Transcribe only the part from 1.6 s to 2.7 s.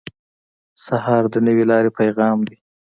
لارې پیغام دی.